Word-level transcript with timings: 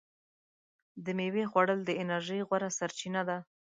د 1.05 1.07
میوې 1.17 1.43
خوړل 1.51 1.79
د 1.85 1.91
انرژۍ 2.01 2.39
غوره 2.47 2.69
سرچینه 2.77 3.21
ده. 3.29 3.37